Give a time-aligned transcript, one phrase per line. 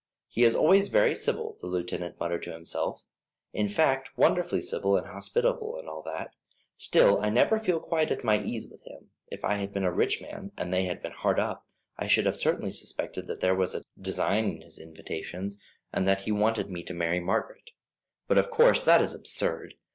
[0.27, 3.05] "He is always very civil," the lieutenant muttered to himself;
[3.53, 6.31] "in fact, wonderfully civil and hospitable, and all that.
[6.75, 9.11] Still I never feel quite at my ease with him.
[9.27, 11.67] If I had been a rich man, and they had been hard up,
[11.99, 15.59] I should have certainly suspected there was a design in his invitations,
[15.93, 17.69] and that he wanted me to marry Margaret;
[18.27, 19.75] but, of course, that is absurd.